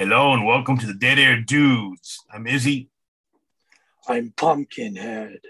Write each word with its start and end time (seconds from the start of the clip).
Hello 0.00 0.32
and 0.32 0.46
welcome 0.46 0.78
to 0.78 0.86
the 0.86 0.94
Dead 0.94 1.18
Air 1.18 1.42
Dudes. 1.42 2.24
I'm 2.32 2.46
Izzy. 2.46 2.88
I'm 4.08 4.32
Pumpkinhead. 4.34 5.40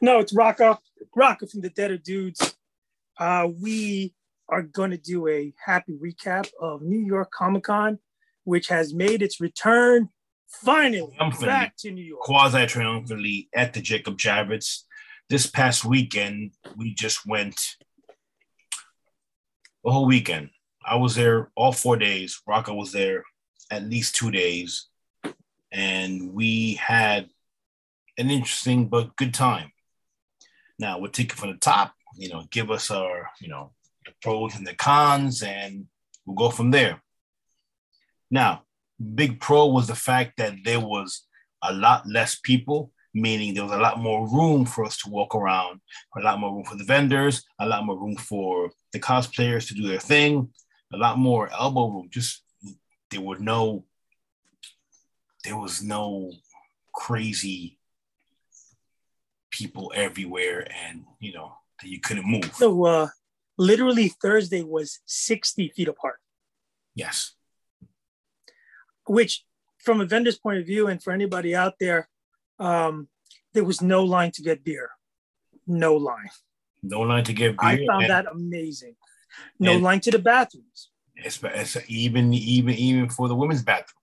No, 0.00 0.20
it's 0.20 0.32
Rocka. 0.32 0.78
Rocka 1.14 1.46
from 1.46 1.60
the 1.60 1.68
Dead 1.68 1.90
Air 1.90 1.98
Dudes. 1.98 2.54
Uh, 3.18 3.48
we 3.60 4.14
are 4.48 4.62
going 4.62 4.92
to 4.92 4.96
do 4.96 5.28
a 5.28 5.52
happy 5.62 5.92
recap 5.92 6.48
of 6.58 6.80
New 6.80 7.00
York 7.00 7.30
Comic 7.30 7.64
Con, 7.64 7.98
which 8.44 8.68
has 8.68 8.94
made 8.94 9.20
its 9.20 9.42
return 9.42 10.08
finally 10.48 11.14
back 11.42 11.76
to 11.80 11.90
New 11.90 12.02
York. 12.02 12.22
Quasi 12.22 12.64
triumphantly 12.64 13.50
at 13.54 13.74
the 13.74 13.82
Jacob 13.82 14.16
Javits. 14.16 14.84
This 15.28 15.46
past 15.46 15.84
weekend, 15.84 16.52
we 16.78 16.94
just 16.94 17.26
went 17.26 17.76
the 19.84 19.90
whole 19.90 20.06
weekend. 20.06 20.48
I 20.84 20.96
was 20.96 21.14
there 21.14 21.50
all 21.56 21.72
four 21.72 21.96
days. 21.96 22.40
Rocco 22.46 22.74
was 22.74 22.92
there 22.92 23.24
at 23.70 23.84
least 23.84 24.14
two 24.14 24.30
days. 24.30 24.88
And 25.72 26.32
we 26.34 26.74
had 26.74 27.28
an 28.18 28.30
interesting 28.30 28.88
but 28.88 29.16
good 29.16 29.32
time. 29.32 29.72
Now 30.78 30.98
we'll 30.98 31.10
take 31.10 31.32
it 31.32 31.38
from 31.38 31.52
the 31.52 31.58
top, 31.58 31.94
you 32.16 32.28
know, 32.28 32.44
give 32.50 32.70
us 32.70 32.90
our, 32.90 33.30
you 33.40 33.48
know, 33.48 33.72
the 34.04 34.12
pros 34.20 34.54
and 34.56 34.66
the 34.66 34.74
cons, 34.74 35.42
and 35.42 35.86
we'll 36.26 36.36
go 36.36 36.50
from 36.50 36.70
there. 36.70 37.00
Now, 38.30 38.64
big 39.14 39.40
pro 39.40 39.66
was 39.66 39.86
the 39.86 39.94
fact 39.94 40.38
that 40.38 40.54
there 40.64 40.80
was 40.80 41.26
a 41.62 41.72
lot 41.72 42.06
less 42.06 42.38
people, 42.42 42.90
meaning 43.14 43.54
there 43.54 43.62
was 43.62 43.72
a 43.72 43.78
lot 43.78 43.98
more 43.98 44.28
room 44.28 44.64
for 44.64 44.84
us 44.84 44.96
to 44.98 45.10
walk 45.10 45.34
around, 45.34 45.80
a 46.16 46.20
lot 46.20 46.40
more 46.40 46.52
room 46.52 46.64
for 46.64 46.76
the 46.76 46.84
vendors, 46.84 47.44
a 47.60 47.66
lot 47.66 47.84
more 47.84 47.98
room 47.98 48.16
for 48.16 48.70
the 48.92 48.98
cosplayers 48.98 49.68
to 49.68 49.74
do 49.74 49.86
their 49.86 50.00
thing, 50.00 50.48
a 50.92 50.96
lot 50.96 51.18
more 51.18 51.50
elbow 51.52 51.88
room. 51.88 52.08
Just 52.10 52.42
there 53.10 53.20
were 53.20 53.38
no, 53.38 53.84
there 55.44 55.56
was 55.56 55.82
no 55.82 56.32
crazy 56.92 57.78
people 59.50 59.92
everywhere, 59.94 60.66
and 60.84 61.04
you 61.20 61.32
know 61.32 61.54
that 61.80 61.88
you 61.88 62.00
couldn't 62.00 62.26
move. 62.26 62.50
So, 62.54 62.84
uh, 62.84 63.08
literally 63.58 64.08
Thursday 64.08 64.62
was 64.62 65.00
60 65.06 65.72
feet 65.74 65.88
apart. 65.88 66.16
Yes. 66.94 67.34
Which, 69.06 69.44
from 69.78 70.00
a 70.00 70.06
vendor's 70.06 70.38
point 70.38 70.58
of 70.58 70.66
view, 70.66 70.86
and 70.86 71.02
for 71.02 71.12
anybody 71.12 71.54
out 71.54 71.74
there, 71.80 72.08
um, 72.58 73.08
there 73.52 73.64
was 73.64 73.82
no 73.82 74.04
line 74.04 74.30
to 74.32 74.42
get 74.42 74.64
beer. 74.64 74.90
No 75.66 75.96
line. 75.96 76.30
No 76.82 77.00
line 77.00 77.24
to 77.24 77.32
get 77.32 77.56
beer. 77.58 77.68
I 77.68 77.86
found 77.86 78.08
that 78.08 78.26
amazing. 78.30 78.94
No 79.58 79.76
line 79.76 80.00
to 80.00 80.10
the 80.10 80.18
bathrooms. 80.18 80.90
It's, 81.16 81.38
it's 81.42 81.76
even 81.88 82.32
even 82.34 82.74
even 82.74 83.08
for 83.08 83.28
the 83.28 83.34
women's 83.34 83.62
bathroom. 83.62 84.02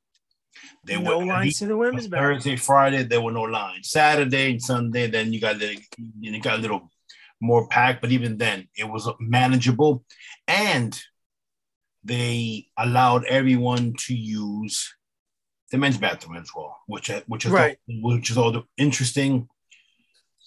There 0.83 0.99
no 1.01 1.19
were 1.19 1.25
lines 1.25 1.59
to 1.59 1.67
the 1.67 1.77
women's 1.77 2.07
bathroom. 2.07 2.35
Thursday, 2.35 2.55
Friday, 2.55 3.03
there 3.03 3.21
were 3.21 3.31
no 3.31 3.43
lines. 3.43 3.89
Saturday 3.89 4.51
and 4.51 4.61
Sunday, 4.61 5.07
then 5.07 5.33
you 5.33 5.39
got 5.41 5.59
the 5.59 5.77
you 6.19 6.41
got 6.41 6.59
a 6.59 6.61
little 6.61 6.89
more 7.41 7.67
packed, 7.67 8.01
but 8.01 8.11
even 8.11 8.37
then, 8.37 8.67
it 8.75 8.83
was 8.83 9.07
manageable, 9.19 10.03
and 10.47 10.99
they 12.03 12.67
allowed 12.77 13.25
everyone 13.25 13.93
to 14.07 14.15
use 14.15 14.93
the 15.71 15.77
men's 15.77 15.97
bathroom 15.97 16.37
as 16.37 16.49
well, 16.55 16.77
which 16.87 17.11
which 17.27 17.45
is 17.45 17.51
right. 17.51 17.77
all, 17.89 18.15
which 18.15 18.31
is 18.31 18.37
all 18.37 18.51
the 18.51 18.63
interesting. 18.77 19.47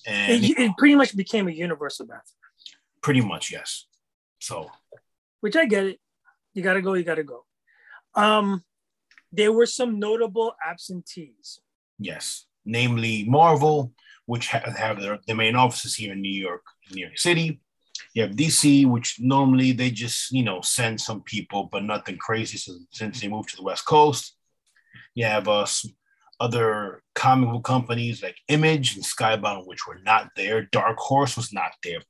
And 0.07 0.45
it, 0.45 0.59
it 0.59 0.77
pretty 0.77 0.97
much 0.97 1.17
became 1.17 1.47
a 1.47 1.53
universal 1.53 2.07
bathroom. 2.07 2.25
Pretty 3.03 3.21
much, 3.21 3.53
yes. 3.53 3.87
So, 4.43 4.73
which 5.41 5.55
I 5.55 5.67
get 5.67 5.87
it. 5.87 6.01
You 6.53 6.65
got 6.65 6.75
to 6.75 6.83
go. 6.83 6.95
You 6.95 7.05
got 7.05 7.15
to 7.15 7.23
go. 7.23 7.45
Um, 8.17 8.65
there 9.31 9.53
were 9.53 9.67
some 9.67 10.01
notable 10.01 10.55
absentees. 10.69 11.61
Yes, 12.01 12.47
namely 12.65 13.25
Marvel, 13.25 13.93
which 14.27 14.49
have, 14.49 14.65
have 14.77 15.01
their, 15.01 15.21
their 15.29 15.37
main 15.37 15.55
offices 15.55 15.95
here 15.95 16.13
in 16.13 16.21
New 16.21 16.33
York, 16.33 16.65
New 16.93 17.03
York 17.03 17.19
City. 17.19 17.61
You 18.15 18.23
have 18.23 18.33
DC, 18.33 18.85
which 18.85 19.19
normally 19.21 19.71
they 19.71 19.93
just 19.93 20.33
you 20.33 20.43
know 20.43 20.61
send 20.61 21.01
some 21.01 21.23
people, 21.23 21.69
but 21.71 21.85
nothing 21.85 22.17
crazy. 22.17 22.59
So 22.59 22.73
since 22.91 23.21
they 23.21 23.29
moved 23.29 23.51
to 23.51 23.57
the 23.57 23.63
West 23.63 23.87
Coast, 23.87 24.37
you 25.15 25.25
have 25.25 25.47
uh, 25.47 25.67
other 26.41 27.05
comic 27.15 27.49
book 27.49 27.63
companies 27.63 28.25
like 28.25 28.37
Image 28.49 28.97
and 28.97 29.05
Skybound, 29.05 29.69
which 29.69 29.87
were 29.87 30.01
not 30.03 30.31
there. 30.35 30.63
Dark 30.73 30.99
Horse 30.99 31.37
was 31.37 31.53
not 31.53 31.71
there. 31.85 32.01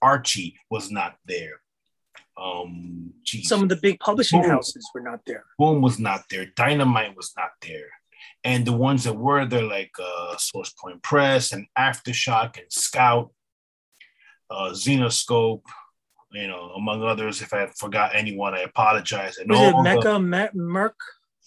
Archie 0.00 0.56
was 0.70 0.90
not 0.90 1.16
there. 1.26 1.60
Um, 2.40 3.12
geez. 3.24 3.48
Some 3.48 3.62
of 3.62 3.68
the 3.68 3.76
big 3.76 4.00
publishing 4.00 4.40
Boom. 4.42 4.50
houses 4.50 4.88
were 4.94 5.00
not 5.00 5.20
there. 5.26 5.44
Boom 5.58 5.82
was 5.82 5.98
not 5.98 6.24
there. 6.30 6.46
Dynamite 6.56 7.16
was 7.16 7.32
not 7.36 7.50
there. 7.60 7.88
And 8.44 8.64
the 8.64 8.72
ones 8.72 9.04
that 9.04 9.14
were 9.14 9.44
there, 9.46 9.62
like 9.62 9.92
uh, 10.02 10.36
Source 10.36 10.72
Point 10.72 11.02
Press 11.02 11.52
and 11.52 11.66
Aftershock 11.78 12.58
and 12.58 12.70
Scout, 12.70 13.30
uh, 14.50 14.70
Zenescope, 14.70 15.62
you 16.32 16.48
know, 16.48 16.70
among 16.76 17.02
others. 17.02 17.42
If 17.42 17.52
I 17.52 17.66
forgot 17.76 18.12
anyone, 18.14 18.54
I 18.54 18.60
apologize. 18.60 19.38
And 19.38 19.50
was 19.50 19.60
it 19.60 19.82
Mecca, 19.82 20.02
the, 20.02 20.18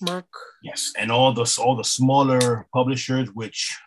Merc? 0.02 0.28
Yes, 0.64 0.94
and 0.98 1.12
all 1.12 1.34
the 1.34 1.60
all 1.62 1.76
the 1.76 1.84
smaller 1.84 2.68
publishers, 2.74 3.30
which 3.34 3.78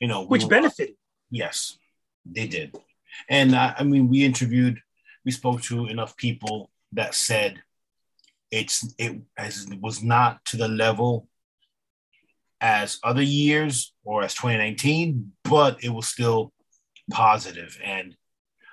you 0.00 0.08
know, 0.08 0.24
which 0.24 0.44
we 0.44 0.48
benefited. 0.48 0.96
Yes, 1.30 1.78
they 2.24 2.46
did. 2.46 2.76
And 3.28 3.54
uh, 3.54 3.74
I 3.78 3.84
mean, 3.84 4.08
we 4.08 4.24
interviewed 4.24 4.80
we 5.26 5.32
spoke 5.32 5.60
to 5.60 5.86
enough 5.88 6.16
people 6.16 6.70
that 6.92 7.14
said 7.14 7.60
it's 8.50 8.94
it 8.96 9.20
as 9.36 9.66
was 9.82 10.02
not 10.02 10.42
to 10.46 10.56
the 10.56 10.68
level 10.68 11.28
as 12.60 12.98
other 13.02 13.22
years 13.22 13.92
or 14.04 14.22
as 14.22 14.34
2019, 14.34 15.32
but 15.44 15.82
it 15.84 15.90
was 15.90 16.06
still 16.06 16.52
positive 17.10 17.78
and 17.84 18.16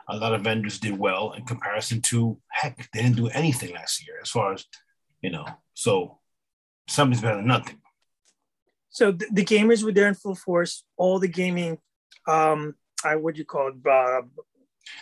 a 0.08 0.18
lot 0.18 0.34
of 0.34 0.42
vendors 0.42 0.80
did 0.80 0.98
well 0.98 1.32
in 1.32 1.44
comparison 1.46 2.02
to 2.02 2.38
heck, 2.50 2.90
they 2.92 3.02
didn't 3.02 3.16
do 3.16 3.30
anything 3.30 3.74
last 3.74 4.06
year 4.06 4.18
as 4.22 4.30
far 4.30 4.54
as 4.54 4.66
you 5.22 5.32
know. 5.32 5.46
So 5.74 6.20
something's 6.88 7.22
better 7.22 7.38
than 7.38 7.48
nothing. 7.48 7.82
So 8.90 9.12
the, 9.12 9.26
the 9.32 9.46
gamers 9.46 9.84
were 9.84 9.92
there 9.92 10.08
in 10.08 10.14
full 10.14 10.36
force. 10.36 10.84
All 10.98 11.18
the 11.20 11.28
gaming, 11.28 11.80
um, 12.28 12.76
I 13.04 13.16
what 13.16 13.38
you 13.38 13.46
call 13.46 13.70
it, 13.70 13.88
uh, 13.90 14.22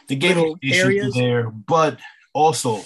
the 0.08 0.16
gaming 0.16 0.58
areas 0.64 1.14
there, 1.14 1.50
but 1.50 2.00
also 2.34 2.82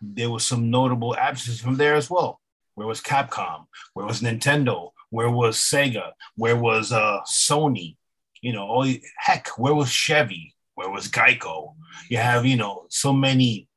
there 0.00 0.30
was 0.30 0.46
some 0.46 0.70
notable 0.70 1.16
absences 1.16 1.60
from 1.60 1.76
there 1.76 1.94
as 1.94 2.10
well. 2.10 2.40
Where 2.74 2.86
was 2.86 3.00
Capcom? 3.00 3.66
Where 3.94 4.06
was 4.06 4.20
Nintendo? 4.20 4.92
Where 5.10 5.30
was 5.30 5.58
Sega? 5.58 6.12
Where 6.36 6.56
was 6.56 6.90
uh, 6.92 7.20
Sony? 7.30 7.96
You 8.40 8.52
know, 8.52 8.66
all 8.66 8.86
heck, 9.18 9.48
where 9.58 9.74
was 9.74 9.90
Chevy? 9.90 10.54
Where 10.74 10.90
was 10.90 11.08
Geico? 11.08 11.74
You 12.08 12.16
have, 12.16 12.46
you 12.46 12.56
know, 12.56 12.86
so 12.88 13.12
many 13.12 13.68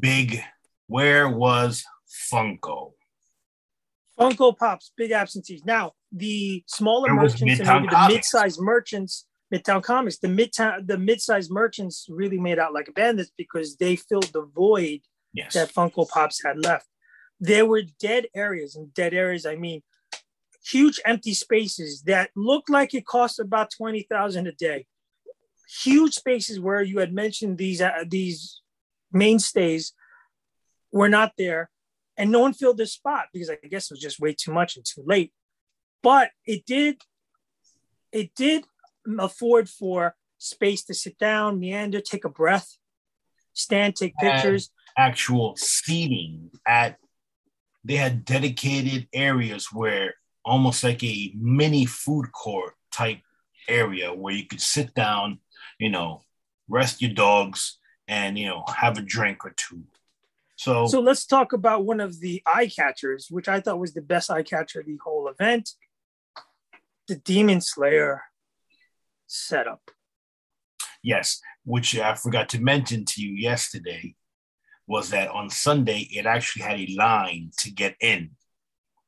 big. 0.00 0.42
Where 0.88 1.28
was 1.28 1.84
Funko? 2.30 2.92
Funko 4.18 4.56
Pops, 4.56 4.92
big 4.96 5.12
absentees. 5.12 5.64
Now, 5.64 5.92
the 6.10 6.64
smaller 6.66 7.12
merchants 7.12 7.60
and 7.60 7.68
maybe 7.68 7.88
the 7.88 8.08
mid-sized 8.08 8.60
merchants 8.60 9.25
Midtown 9.52 9.82
Comics. 9.82 10.18
The 10.18 10.28
midtown, 10.28 10.86
the 10.86 10.98
mid-sized 10.98 11.50
merchants 11.50 12.06
really 12.08 12.38
made 12.38 12.58
out 12.58 12.74
like 12.74 12.92
bandits 12.94 13.30
because 13.36 13.76
they 13.76 13.96
filled 13.96 14.32
the 14.32 14.42
void 14.42 15.00
yes. 15.32 15.54
that 15.54 15.72
Funko 15.72 16.08
Pops 16.08 16.42
had 16.44 16.58
left. 16.64 16.86
There 17.38 17.66
were 17.66 17.82
dead 18.00 18.26
areas, 18.34 18.76
and 18.76 18.92
dead 18.94 19.14
areas, 19.14 19.46
I 19.46 19.56
mean, 19.56 19.82
huge 20.64 20.98
empty 21.04 21.34
spaces 21.34 22.02
that 22.02 22.30
looked 22.34 22.70
like 22.70 22.94
it 22.94 23.06
cost 23.06 23.38
about 23.38 23.70
twenty 23.70 24.06
thousand 24.10 24.46
a 24.46 24.52
day. 24.52 24.86
Huge 25.82 26.14
spaces 26.14 26.58
where 26.58 26.82
you 26.82 26.98
had 26.98 27.12
mentioned 27.12 27.58
these 27.58 27.80
uh, 27.82 28.04
these 28.08 28.62
mainstays 29.12 29.92
were 30.92 31.08
not 31.08 31.32
there, 31.36 31.70
and 32.16 32.30
no 32.30 32.40
one 32.40 32.52
filled 32.52 32.78
their 32.78 32.86
spot 32.86 33.26
because 33.32 33.50
I 33.50 33.56
guess 33.68 33.90
it 33.90 33.94
was 33.94 34.00
just 34.00 34.20
way 34.20 34.34
too 34.34 34.52
much 34.52 34.76
and 34.76 34.84
too 34.84 35.02
late. 35.04 35.32
But 36.02 36.30
it 36.44 36.64
did, 36.66 37.02
it 38.12 38.30
did 38.34 38.64
afford 39.18 39.68
for 39.68 40.14
space 40.38 40.84
to 40.84 40.94
sit 40.94 41.18
down, 41.18 41.58
meander, 41.58 42.00
take 42.00 42.24
a 42.24 42.28
breath, 42.28 42.76
stand, 43.52 43.96
take 43.96 44.16
pictures. 44.16 44.70
Actual 44.98 45.54
seating 45.56 46.50
at 46.66 46.98
they 47.84 47.96
had 47.96 48.24
dedicated 48.24 49.06
areas 49.12 49.72
where 49.72 50.14
almost 50.44 50.82
like 50.82 51.02
a 51.04 51.32
mini 51.36 51.86
food 51.86 52.32
court 52.32 52.74
type 52.90 53.20
area 53.68 54.12
where 54.12 54.34
you 54.34 54.44
could 54.44 54.60
sit 54.60 54.92
down, 54.94 55.38
you 55.78 55.90
know, 55.90 56.22
rest 56.68 57.00
your 57.00 57.12
dogs 57.12 57.78
and 58.08 58.38
you 58.38 58.46
know 58.46 58.64
have 58.76 58.98
a 58.98 59.02
drink 59.02 59.44
or 59.44 59.50
two. 59.56 59.84
So 60.56 60.86
So 60.86 61.00
let's 61.00 61.26
talk 61.26 61.52
about 61.52 61.84
one 61.84 62.00
of 62.00 62.20
the 62.20 62.42
eye 62.46 62.68
catchers, 62.68 63.28
which 63.30 63.48
I 63.48 63.60
thought 63.60 63.78
was 63.78 63.92
the 63.92 64.02
best 64.02 64.30
eye 64.30 64.42
catcher 64.42 64.80
of 64.80 64.86
the 64.86 64.98
whole 65.02 65.28
event. 65.28 65.70
The 67.08 67.16
Demon 67.16 67.60
Slayer 67.60 68.22
setup. 69.36 69.90
Yes, 71.02 71.40
which 71.64 71.96
I 71.98 72.14
forgot 72.14 72.48
to 72.50 72.60
mention 72.60 73.04
to 73.04 73.22
you 73.22 73.34
yesterday. 73.34 74.14
was 74.86 75.10
that 75.10 75.28
on 75.28 75.50
Sunday 75.50 76.08
it 76.12 76.26
actually 76.26 76.62
had 76.62 76.78
a 76.78 76.94
line 76.96 77.50
to 77.58 77.70
get 77.70 77.96
in. 78.00 78.30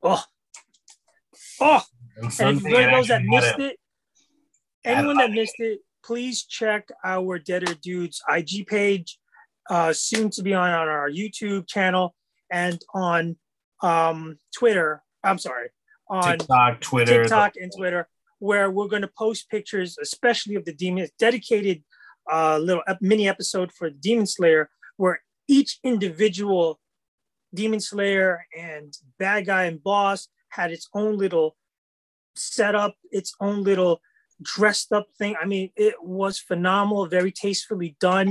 Oh, 0.03 0.23
oh! 1.61 1.83
And 2.41 2.61
for 2.61 2.71
those 2.71 3.09
that 3.09 3.23
missed 3.25 3.59
a, 3.59 3.67
it, 3.69 3.77
anyone 4.85 5.17
that 5.19 5.31
missed 5.31 5.55
it, 5.59 5.81
please 6.05 6.45
check 6.45 6.89
our 7.05 7.39
Dead 7.39 7.69
Air 7.69 7.75
Dudes 7.81 8.23
IG 8.29 8.67
page, 8.67 9.19
uh, 9.71 9.93
soon 9.93 10.31
to 10.31 10.43
be 10.43 10.55
on, 10.55 10.71
on 10.71 10.89
our 10.89 11.11
YouTube 11.11 11.69
channel 11.69 12.15
and 12.51 12.81
on 12.95 13.37
um, 13.83 14.39
Twitter. 14.57 15.03
I'm 15.23 15.39
sorry, 15.39 15.69
on 16.09 16.39
TikTok, 16.39 16.81
Twitter, 16.81 17.23
TikTok, 17.23 17.55
and 17.61 17.73
Twitter, 17.77 18.09
where 18.39 18.71
we're 18.71 18.89
going 18.89 19.03
to 19.03 19.11
post 19.19 19.51
pictures, 19.51 19.99
especially 20.01 20.55
of 20.55 20.65
the 20.65 20.75
demons, 20.75 21.11
dedicated 21.19 21.83
uh, 22.31 22.59
little 22.59 22.83
mini 23.01 23.29
episode 23.29 23.73
for 23.73 23.91
Demon 23.91 24.27
Slayer, 24.27 24.71
where 24.97 25.23
each 25.49 25.79
individual 25.83 26.79
Demon 27.55 27.81
Slayer 27.81 28.47
and 28.57 28.95
bad 29.19 29.47
guy 29.47 29.65
and 29.65 29.83
boss 29.83 30.29
had 30.51 30.71
its 30.71 30.89
own 30.95 31.17
little 31.17 31.57
setup, 32.37 32.95
its 33.11 33.35
own 33.41 33.63
little 33.63 34.01
dressed 34.41 34.93
up 34.93 35.07
thing. 35.19 35.37
I 35.41 35.47
mean, 35.47 35.71
it 35.77 35.95
was 36.03 36.39
phenomenal, 36.39 37.07
very 37.07 37.33
tastefully 37.33 37.97
done. 38.01 38.29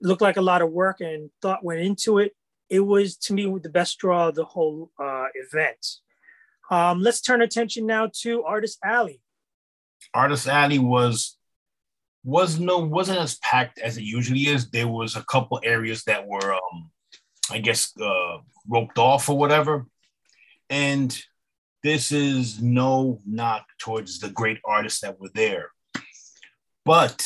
It 0.00 0.06
looked 0.06 0.22
like 0.22 0.36
a 0.36 0.42
lot 0.42 0.62
of 0.62 0.70
work 0.70 1.00
and 1.00 1.30
thought 1.40 1.64
went 1.64 1.80
into 1.80 2.18
it. 2.18 2.32
It 2.70 2.80
was 2.80 3.16
to 3.18 3.34
me 3.34 3.52
the 3.62 3.68
best 3.68 3.98
draw 3.98 4.28
of 4.28 4.34
the 4.34 4.44
whole 4.44 4.90
uh, 4.98 5.26
event. 5.34 5.86
Um, 6.70 7.02
let's 7.02 7.20
turn 7.20 7.42
attention 7.42 7.84
now 7.84 8.10
to 8.22 8.44
Artist 8.44 8.78
Alley. 8.82 9.20
Artist 10.14 10.48
Alley 10.48 10.78
was 10.78 11.36
was 12.24 12.58
no 12.58 12.78
wasn't 12.78 13.18
as 13.18 13.38
packed 13.38 13.78
as 13.78 13.96
it 13.96 14.04
usually 14.04 14.42
is. 14.42 14.70
There 14.70 14.88
was 14.88 15.16
a 15.16 15.24
couple 15.24 15.60
areas 15.64 16.04
that 16.04 16.26
were, 16.26 16.54
um, 16.54 16.90
I 17.50 17.58
guess, 17.58 17.92
uh, 18.00 18.38
roped 18.68 18.98
off 18.98 19.28
or 19.28 19.36
whatever. 19.36 19.86
And 20.70 21.16
this 21.82 22.12
is 22.12 22.62
no 22.62 23.20
knock 23.26 23.66
towards 23.78 24.20
the 24.20 24.30
great 24.30 24.58
artists 24.64 25.00
that 25.00 25.18
were 25.20 25.30
there, 25.34 25.70
but 26.84 27.24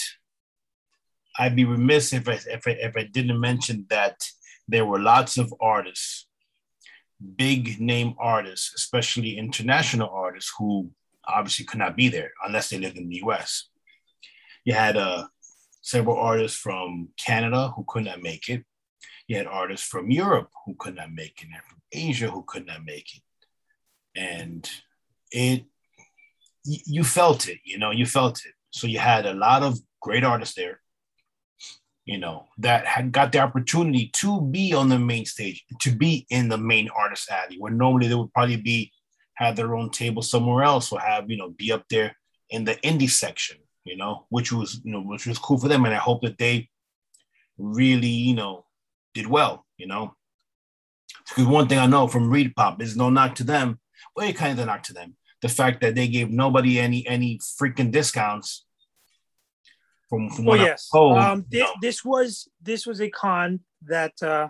I'd 1.38 1.56
be 1.56 1.66
remiss 1.66 2.12
if 2.14 2.28
I 2.28 2.38
if 2.46 2.66
I, 2.66 2.70
if 2.70 2.96
I 2.96 3.04
didn't 3.04 3.38
mention 3.38 3.86
that 3.90 4.16
there 4.66 4.86
were 4.86 4.98
lots 4.98 5.36
of 5.36 5.52
artists, 5.60 6.26
big 7.36 7.78
name 7.80 8.14
artists, 8.18 8.72
especially 8.74 9.36
international 9.36 10.08
artists 10.08 10.52
who 10.58 10.90
obviously 11.28 11.64
could 11.64 11.78
not 11.78 11.96
be 11.96 12.08
there 12.08 12.32
unless 12.46 12.70
they 12.70 12.78
lived 12.78 12.96
in 12.96 13.08
the 13.08 13.16
U.S 13.16 13.68
you 14.66 14.74
had 14.74 14.96
uh, 14.96 15.28
several 15.80 16.18
artists 16.18 16.58
from 16.58 17.08
Canada 17.16 17.72
who 17.74 17.84
could 17.86 18.04
not 18.04 18.20
make 18.20 18.48
it. 18.50 18.64
You 19.28 19.36
had 19.36 19.46
artists 19.46 19.86
from 19.86 20.10
Europe 20.10 20.50
who 20.66 20.74
could 20.78 20.96
not 20.96 21.12
make 21.12 21.40
it, 21.40 21.46
and 21.46 21.62
from 21.68 21.80
Asia 21.92 22.28
who 22.28 22.44
could 22.46 22.66
not 22.66 22.84
make 22.84 23.08
it. 23.14 23.22
And 24.20 24.68
it, 25.30 25.64
you 26.64 27.04
felt 27.04 27.48
it, 27.48 27.58
you 27.64 27.78
know, 27.78 27.92
you 27.92 28.06
felt 28.06 28.44
it. 28.44 28.52
So 28.70 28.88
you 28.88 28.98
had 28.98 29.24
a 29.24 29.34
lot 29.34 29.62
of 29.62 29.78
great 30.02 30.24
artists 30.24 30.56
there, 30.56 30.80
you 32.04 32.18
know, 32.18 32.46
that 32.58 32.86
had 32.86 33.12
got 33.12 33.30
the 33.30 33.38
opportunity 33.38 34.10
to 34.14 34.40
be 34.42 34.74
on 34.74 34.88
the 34.88 34.98
main 34.98 35.26
stage, 35.26 35.64
to 35.80 35.92
be 35.92 36.26
in 36.28 36.48
the 36.48 36.58
main 36.58 36.88
artist 36.88 37.30
alley, 37.30 37.56
where 37.58 37.72
normally 37.72 38.08
they 38.08 38.16
would 38.16 38.32
probably 38.32 38.56
be 38.56 38.92
have 39.36 39.56
their 39.56 39.76
own 39.76 39.90
table 39.90 40.22
somewhere 40.22 40.64
else 40.64 40.92
or 40.92 41.00
have, 41.00 41.30
you 41.30 41.36
know, 41.36 41.50
be 41.50 41.72
up 41.72 41.84
there 41.88 42.16
in 42.50 42.64
the 42.64 42.74
indie 42.76 43.10
section 43.10 43.58
you 43.86 43.96
know, 43.96 44.26
which 44.28 44.52
was 44.52 44.80
you 44.84 44.92
know 44.92 45.00
which 45.00 45.26
was 45.26 45.38
cool 45.38 45.58
for 45.58 45.68
them, 45.68 45.84
and 45.84 45.94
I 45.94 45.98
hope 45.98 46.22
that 46.22 46.38
they 46.38 46.68
really 47.56 48.08
you 48.08 48.34
know 48.34 48.66
did 49.14 49.26
well, 49.28 49.64
you 49.78 49.86
know. 49.86 50.14
Because 51.28 51.46
one 51.46 51.68
thing 51.68 51.78
I 51.78 51.86
know 51.86 52.08
from 52.08 52.30
ReedPop 52.30 52.82
is 52.82 52.96
no 52.96 53.10
knock 53.10 53.36
to 53.36 53.44
them. 53.44 53.78
Well, 54.14 54.28
it 54.28 54.36
kind 54.36 54.58
of 54.58 54.66
knock 54.66 54.82
to 54.84 54.92
them. 54.92 55.16
The 55.40 55.48
fact 55.48 55.80
that 55.80 55.94
they 55.94 56.08
gave 56.08 56.30
nobody 56.30 56.80
any 56.80 57.06
any 57.06 57.38
freaking 57.38 57.92
discounts. 57.92 58.64
From, 60.08 60.30
from 60.30 60.44
well, 60.44 60.58
yes. 60.58 60.88
Told, 60.92 61.18
um, 61.18 61.44
this, 61.48 61.68
this 61.80 62.04
was 62.04 62.48
this 62.60 62.86
was 62.86 63.00
a 63.00 63.10
con 63.10 63.60
that, 63.82 64.20
uh, 64.22 64.48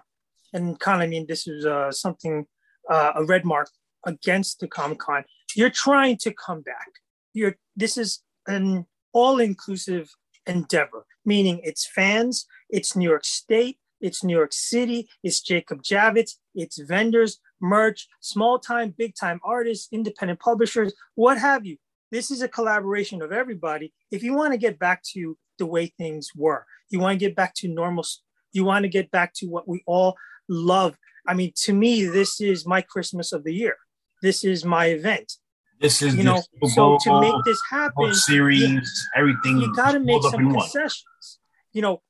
and 0.52 0.78
con 0.80 1.00
I 1.00 1.06
mean 1.06 1.26
this 1.28 1.46
is 1.46 1.66
uh, 1.66 1.92
something 1.92 2.46
uh, 2.90 3.12
a 3.16 3.24
red 3.24 3.44
mark 3.44 3.68
against 4.06 4.60
the 4.60 4.68
Comic 4.68 4.98
Con. 4.98 5.24
You're 5.54 5.70
trying 5.70 6.16
to 6.18 6.32
come 6.32 6.62
back. 6.62 6.88
You're 7.34 7.56
this 7.76 7.98
is 7.98 8.22
an 8.46 8.86
all 9.12 9.38
inclusive 9.40 10.10
endeavor, 10.46 11.04
meaning 11.24 11.60
it's 11.62 11.86
fans, 11.86 12.46
it's 12.70 12.96
New 12.96 13.08
York 13.08 13.24
State, 13.24 13.78
it's 14.00 14.24
New 14.24 14.36
York 14.36 14.52
City, 14.52 15.08
it's 15.22 15.40
Jacob 15.40 15.82
Javits, 15.82 16.36
it's 16.54 16.78
vendors, 16.78 17.40
merch, 17.60 18.08
small 18.20 18.58
time, 18.58 18.94
big 18.96 19.14
time 19.14 19.40
artists, 19.44 19.88
independent 19.92 20.40
publishers, 20.40 20.94
what 21.14 21.38
have 21.38 21.66
you. 21.66 21.76
This 22.12 22.30
is 22.30 22.40
a 22.40 22.48
collaboration 22.48 23.20
of 23.20 23.32
everybody. 23.32 23.92
If 24.10 24.22
you 24.22 24.34
want 24.34 24.52
to 24.52 24.58
get 24.58 24.78
back 24.78 25.02
to 25.14 25.36
the 25.58 25.66
way 25.66 25.86
things 25.86 26.30
were, 26.36 26.64
you 26.88 27.00
want 27.00 27.18
to 27.18 27.26
get 27.26 27.34
back 27.34 27.54
to 27.56 27.68
normal, 27.68 28.04
you 28.52 28.64
want 28.64 28.84
to 28.84 28.88
get 28.88 29.10
back 29.10 29.34
to 29.34 29.46
what 29.46 29.66
we 29.66 29.82
all 29.86 30.16
love. 30.48 30.96
I 31.26 31.34
mean, 31.34 31.52
to 31.64 31.72
me, 31.72 32.04
this 32.04 32.40
is 32.40 32.66
my 32.66 32.80
Christmas 32.80 33.32
of 33.32 33.42
the 33.42 33.52
year. 33.52 33.76
This 34.22 34.44
is 34.44 34.64
my 34.64 34.86
event. 34.86 35.32
This 35.80 36.00
is 36.00 36.16
you 36.16 36.24
know, 36.24 36.42
so 36.68 36.98
to 37.02 37.20
make 37.20 37.44
this 37.44 37.60
happen, 37.70 38.14
series, 38.14 38.62
you, 38.62 38.80
everything. 39.14 39.58
You 39.58 39.74
got 39.74 39.92
to 39.92 40.00
make 40.00 40.22
some 40.22 40.52
concessions. 40.52 41.02
One. 41.38 41.72
You 41.72 41.82
know, 41.82 42.02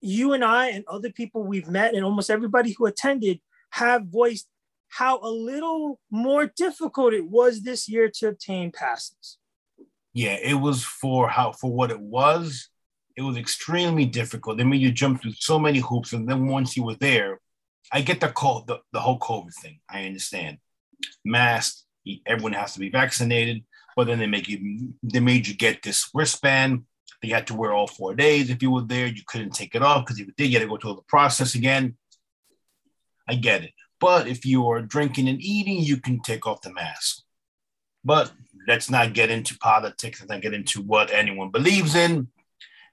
you 0.00 0.32
and 0.32 0.42
I 0.42 0.70
and 0.70 0.84
other 0.88 1.10
people 1.10 1.42
we've 1.42 1.68
met, 1.68 1.94
and 1.94 2.04
almost 2.04 2.30
everybody 2.30 2.74
who 2.76 2.86
attended, 2.86 3.40
have 3.70 4.06
voiced 4.06 4.48
how 4.88 5.20
a 5.20 5.28
little 5.28 6.00
more 6.10 6.46
difficult 6.46 7.12
it 7.12 7.28
was 7.28 7.62
this 7.62 7.88
year 7.88 8.10
to 8.16 8.28
obtain 8.28 8.72
passes. 8.72 9.38
Yeah, 10.12 10.36
it 10.42 10.54
was 10.54 10.82
for 10.82 11.28
how 11.28 11.52
for 11.52 11.70
what 11.70 11.90
it 11.90 12.00
was. 12.00 12.68
It 13.16 13.22
was 13.22 13.36
extremely 13.36 14.06
difficult. 14.06 14.60
I 14.60 14.64
mean, 14.64 14.80
you 14.80 14.90
jumped 14.90 15.22
through 15.22 15.34
so 15.38 15.58
many 15.58 15.80
hoops, 15.80 16.12
and 16.12 16.28
then 16.28 16.46
once 16.46 16.76
you 16.76 16.84
were 16.84 16.96
there, 16.96 17.40
I 17.92 18.00
get 18.00 18.20
the 18.20 18.28
call, 18.28 18.64
the, 18.66 18.78
the 18.92 19.00
whole 19.00 19.18
COVID 19.18 19.54
thing. 19.54 19.80
I 19.88 20.06
understand, 20.06 20.58
masked, 21.24 21.84
everyone 22.26 22.52
has 22.52 22.74
to 22.74 22.80
be 22.80 22.90
vaccinated. 22.90 23.64
But 23.96 24.06
then 24.06 24.18
they 24.18 24.26
make 24.26 24.48
you 24.48 24.94
they 25.02 25.20
made 25.20 25.46
you 25.46 25.54
get 25.54 25.82
this 25.82 26.10
wristband. 26.14 26.84
They 27.22 27.28
had 27.28 27.46
to 27.48 27.54
wear 27.54 27.72
all 27.72 27.86
four 27.86 28.14
days. 28.14 28.48
If 28.48 28.62
you 28.62 28.70
were 28.70 28.82
there, 28.82 29.06
you 29.06 29.22
couldn't 29.26 29.50
take 29.54 29.74
it 29.74 29.82
off 29.82 30.04
because 30.04 30.18
if 30.18 30.26
you 30.26 30.32
did, 30.36 30.46
you 30.46 30.58
had 30.58 30.64
to 30.64 30.68
go 30.68 30.78
through 30.78 30.94
the 30.94 31.02
process 31.02 31.54
again. 31.54 31.96
I 33.28 33.34
get 33.34 33.64
it. 33.64 33.72
But 34.00 34.26
if 34.26 34.46
you 34.46 34.66
are 34.68 34.80
drinking 34.80 35.28
and 35.28 35.40
eating, 35.40 35.78
you 35.80 35.98
can 35.98 36.20
take 36.20 36.46
off 36.46 36.62
the 36.62 36.72
mask. 36.72 37.22
But 38.02 38.32
let's 38.66 38.88
not 38.88 39.12
get 39.12 39.30
into 39.30 39.58
politics 39.58 40.20
and 40.20 40.30
not 40.30 40.40
get 40.40 40.54
into 40.54 40.80
what 40.80 41.12
anyone 41.12 41.50
believes 41.50 41.94
in 41.94 42.28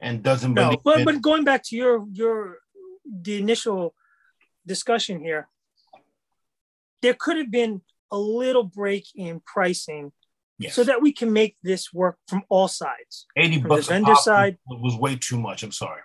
and 0.01 0.21
doesn't 0.21 0.53
no, 0.53 0.63
believe 0.63 0.83
but, 0.83 0.99
in. 0.99 1.05
But 1.05 1.21
going 1.21 1.43
back 1.43 1.63
to 1.63 1.75
your 1.75 2.05
your 2.11 2.59
the 3.09 3.37
initial 3.37 3.95
discussion 4.65 5.21
here, 5.21 5.47
there 7.01 7.13
could 7.13 7.37
have 7.37 7.51
been 7.51 7.81
a 8.11 8.17
little 8.17 8.63
break 8.63 9.07
in 9.15 9.41
pricing 9.45 10.11
yes. 10.59 10.73
so 10.73 10.83
that 10.83 11.01
we 11.01 11.11
can 11.11 11.31
make 11.33 11.57
this 11.63 11.93
work 11.93 12.17
from 12.27 12.43
all 12.49 12.67
sides. 12.67 13.25
80 13.35 13.61
from 13.61 13.69
bucks 13.69 13.87
the 13.87 13.93
vendor 13.93 14.15
side 14.15 14.57
was 14.67 14.95
way 14.95 15.15
too 15.15 15.39
much. 15.39 15.63
I'm 15.63 15.71
sorry. 15.71 16.01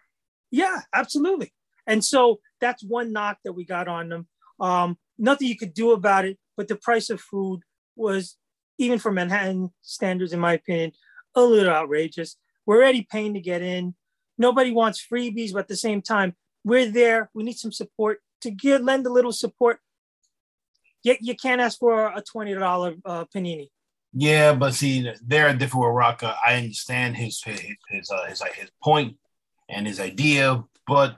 Yeah, 0.51 0.81
absolutely. 0.95 1.53
And 1.87 2.05
so 2.05 2.41
that's 2.61 2.83
one 2.83 3.13
knock 3.13 3.39
that 3.45 3.53
we 3.53 3.65
got 3.65 3.89
on 3.89 4.09
them. 4.09 4.29
Um, 4.61 4.99
nothing 5.19 5.49
you 5.49 5.57
could 5.57 5.75
do 5.75 5.93
about 5.93 6.25
it, 6.25 6.39
but 6.57 6.69
the 6.69 6.77
price 6.77 7.11
of 7.11 7.21
food 7.21 7.61
was, 7.97 8.37
even 8.79 8.99
for 8.99 9.11
Manhattan 9.11 9.73
standards, 9.83 10.33
in 10.33 10.41
my 10.41 10.55
opinion, 10.55 10.93
a 11.35 11.43
little 11.43 11.73
outrageous. 11.73 12.37
We're 12.67 12.77
already 12.77 13.07
paying 13.11 13.35
to 13.35 13.41
get 13.41 13.63
in. 13.63 13.95
Nobody 14.39 14.71
wants 14.71 15.05
freebies, 15.05 15.53
but 15.53 15.61
at 15.61 15.69
the 15.69 15.77
same 15.77 16.03
time, 16.03 16.37
we're 16.65 16.91
there. 16.91 17.31
We 17.35 17.43
need 17.43 17.59
some 17.59 17.73
support 17.73 18.21
to 18.43 18.51
give, 18.51 18.83
lend 18.83 19.07
a 19.07 19.13
little 19.13 19.33
support 19.33 19.81
you, 21.03 21.17
you 21.21 21.35
can't 21.37 21.61
ask 21.61 21.79
for 21.79 22.07
a 22.07 22.23
twenty 22.23 22.55
dollar 22.55 22.95
uh, 23.05 23.25
panini. 23.35 23.69
Yeah, 24.15 24.55
but 24.55 24.75
see, 24.75 25.11
they're 25.27 25.49
a 25.49 25.55
different 25.55 25.87
with 25.87 25.97
Rocka. 25.97 26.37
I 26.47 26.57
understand 26.57 27.17
his 27.17 27.43
his 27.43 27.61
his 27.89 28.11
uh, 28.11 28.27
his, 28.27 28.43
his 28.55 28.71
point 28.83 29.17
and 29.69 29.87
his 29.87 30.01
idea, 30.01 30.63
but 30.87 31.17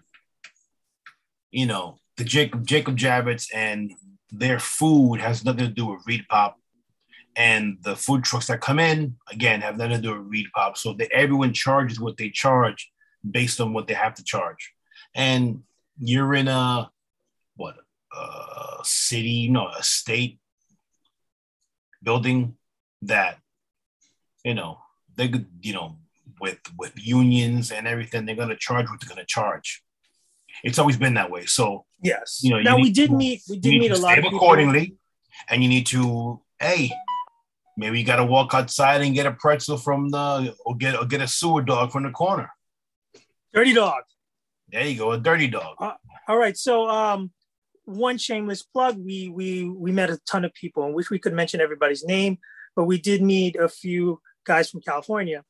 you 1.50 1.66
know 1.66 1.98
the 2.16 2.24
Jacob 2.24 2.66
Jacob 2.66 2.96
Javits 2.96 3.48
and 3.52 3.92
their 4.30 4.58
food 4.60 5.16
has 5.20 5.44
nothing 5.44 5.66
to 5.66 5.72
do 5.72 5.86
with 5.86 6.04
ReedPop, 6.06 6.54
and 7.34 7.78
the 7.82 7.96
food 7.96 8.22
trucks 8.22 8.46
that 8.46 8.60
come 8.60 8.78
in 8.78 9.16
again 9.30 9.60
have 9.60 9.76
nothing 9.76 9.96
to 9.96 10.02
do 10.02 10.16
with 10.16 10.30
ReedPop. 10.30 10.76
So 10.76 10.92
that 10.94 11.10
everyone 11.10 11.52
charges 11.52 11.98
what 11.98 12.16
they 12.16 12.30
charge 12.30 12.92
based 13.28 13.60
on 13.60 13.72
what 13.72 13.88
they 13.88 13.94
have 13.94 14.14
to 14.14 14.24
charge, 14.24 14.72
and 15.16 15.62
you're 15.98 16.34
in 16.34 16.46
a 16.46 16.90
a 18.16 18.84
city, 18.84 19.30
you 19.30 19.50
know, 19.50 19.68
a 19.68 19.82
state 19.82 20.38
building 22.02 22.56
that, 23.02 23.38
you 24.44 24.54
know, 24.54 24.78
they 25.16 25.28
could, 25.28 25.46
you 25.60 25.72
know, 25.72 25.96
with 26.40 26.58
with 26.78 26.92
unions 26.96 27.70
and 27.70 27.86
everything, 27.86 28.26
they're 28.26 28.36
gonna 28.36 28.56
charge 28.56 28.88
what 28.88 29.00
they're 29.00 29.08
gonna 29.08 29.24
charge. 29.26 29.82
It's 30.62 30.78
always 30.78 30.96
been 30.96 31.14
that 31.14 31.30
way. 31.30 31.46
So 31.46 31.84
yes, 32.02 32.40
you 32.42 32.50
know. 32.50 32.60
Now 32.60 32.76
we 32.76 32.90
did 32.90 33.10
to, 33.10 33.16
meet. 33.16 33.42
We 33.48 33.58
did 33.58 33.80
meet 33.80 33.90
a 33.90 33.98
lot 33.98 34.18
of 34.18 34.24
accordingly, 34.24 34.80
people. 34.80 34.98
and 35.48 35.62
you 35.62 35.68
need 35.68 35.86
to 35.86 36.40
hey. 36.58 36.90
Maybe 37.76 37.98
you 37.98 38.04
got 38.04 38.16
to 38.16 38.24
walk 38.24 38.54
outside 38.54 39.02
and 39.02 39.16
get 39.16 39.26
a 39.26 39.32
pretzel 39.32 39.76
from 39.76 40.08
the, 40.08 40.54
or 40.64 40.76
get 40.76 40.96
or 40.96 41.06
get 41.06 41.20
a 41.20 41.26
sewer 41.26 41.60
dog 41.60 41.90
from 41.90 42.04
the 42.04 42.10
corner. 42.10 42.48
Dirty 43.52 43.74
dog. 43.74 44.04
There 44.68 44.86
you 44.86 44.96
go, 44.96 45.10
a 45.12 45.18
dirty 45.18 45.48
dog. 45.48 45.76
Uh, 45.80 45.94
all 46.28 46.38
right, 46.38 46.56
so 46.56 46.88
um, 46.88 47.32
one 47.84 48.18
shameless 48.18 48.62
plug. 48.62 48.96
We 48.98 49.28
we 49.28 49.68
we 49.68 49.92
met 49.92 50.10
a 50.10 50.18
ton 50.26 50.44
of 50.44 50.54
people, 50.54 50.84
and 50.84 50.94
wish 50.94 51.10
we 51.10 51.18
could 51.18 51.34
mention 51.34 51.60
everybody's 51.60 52.04
name, 52.04 52.38
but 52.76 52.84
we 52.84 52.98
did 52.98 53.22
meet 53.22 53.56
a 53.56 53.68
few 53.68 54.20
guys 54.44 54.70
from 54.70 54.80
California 54.80 55.44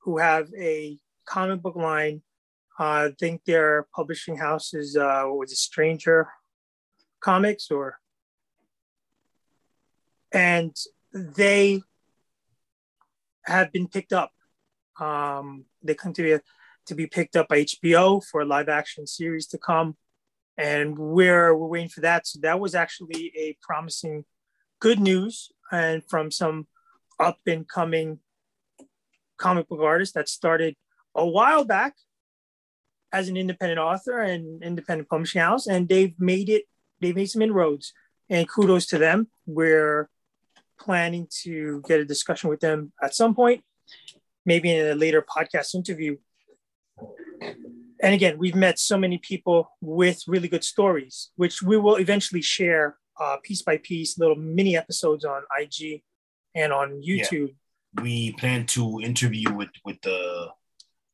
who 0.00 0.18
have 0.18 0.48
a 0.58 0.98
comic 1.26 1.62
book 1.62 1.76
line. 1.76 2.22
Uh, 2.78 3.08
I 3.08 3.12
think 3.18 3.44
their 3.44 3.86
publishing 3.94 4.36
house 4.36 4.74
is 4.74 4.96
uh, 4.96 5.24
what 5.24 5.38
was 5.38 5.52
it, 5.52 5.58
Stranger 5.58 6.28
Comics, 7.20 7.70
or 7.70 7.98
and 10.32 10.76
they 11.12 11.82
have 13.46 13.72
been 13.72 13.88
picked 13.88 14.12
up. 14.12 14.32
Um, 14.98 15.64
they 15.82 15.94
come 15.94 16.12
to 16.14 16.22
be 16.22 16.38
to 16.86 16.94
be 16.94 17.06
picked 17.06 17.36
up 17.36 17.48
by 17.48 17.62
HBO 17.62 18.22
for 18.22 18.42
a 18.42 18.44
live 18.44 18.68
action 18.68 19.06
series 19.06 19.46
to 19.48 19.58
come, 19.58 19.96
and 20.56 20.98
we're 20.98 21.54
we're 21.54 21.66
waiting 21.66 21.88
for 21.88 22.00
that. 22.00 22.26
So 22.26 22.40
that 22.42 22.60
was 22.60 22.74
actually 22.74 23.32
a 23.36 23.56
promising, 23.62 24.24
good 24.80 25.00
news, 25.00 25.50
and 25.72 26.02
from 26.08 26.30
some 26.30 26.66
up 27.18 27.38
and 27.46 27.68
coming 27.68 28.20
comic 29.36 29.68
book 29.68 29.80
artist 29.80 30.14
that 30.14 30.28
started 30.28 30.76
a 31.14 31.26
while 31.26 31.64
back 31.64 31.94
as 33.12 33.28
an 33.28 33.36
independent 33.36 33.78
author 33.78 34.20
and 34.20 34.62
independent 34.62 35.08
publishing 35.08 35.40
house, 35.40 35.66
and 35.66 35.88
they've 35.88 36.18
made 36.18 36.48
it. 36.48 36.64
They've 37.00 37.16
made 37.16 37.30
some 37.30 37.42
inroads, 37.42 37.92
and 38.30 38.48
kudos 38.48 38.86
to 38.86 38.98
them. 38.98 39.28
We're 39.46 40.08
planning 40.78 41.28
to 41.42 41.82
get 41.86 42.00
a 42.00 42.04
discussion 42.04 42.50
with 42.50 42.60
them 42.60 42.92
at 43.02 43.14
some 43.14 43.34
point, 43.34 43.62
maybe 44.44 44.74
in 44.74 44.86
a 44.86 44.94
later 44.94 45.22
podcast 45.22 45.74
interview. 45.74 46.16
And 48.04 48.12
again, 48.12 48.36
we've 48.36 48.54
met 48.54 48.78
so 48.78 48.98
many 48.98 49.16
people 49.16 49.70
with 49.80 50.22
really 50.26 50.46
good 50.46 50.62
stories, 50.62 51.30
which 51.36 51.62
we 51.62 51.78
will 51.78 51.96
eventually 51.96 52.42
share 52.42 52.98
uh, 53.18 53.38
piece 53.42 53.62
by 53.62 53.78
piece, 53.78 54.18
little 54.18 54.36
mini 54.36 54.76
episodes 54.76 55.24
on 55.24 55.40
IG 55.58 56.02
and 56.54 56.70
on 56.70 57.00
YouTube. 57.00 57.54
Yeah. 57.96 58.02
We 58.02 58.32
plan 58.32 58.66
to 58.66 59.00
interview 59.00 59.54
with 59.54 59.70
with 59.86 60.02
the 60.02 60.48